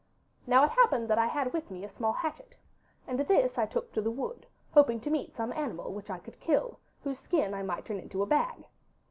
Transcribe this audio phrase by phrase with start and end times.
[0.47, 2.57] 'Now it happened that I had with me a small hatchet,
[3.05, 6.39] and this I took to the wood, hoping to meet some animal which I could
[6.39, 8.65] kill, whose skin I might turn into a bag.